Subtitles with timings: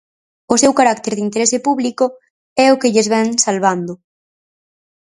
[0.53, 2.05] O seu carácter de interese público
[2.65, 3.93] é o que lles vén salvando.